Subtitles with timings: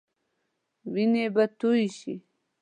[0.91, 2.13] وينې به تويي شي.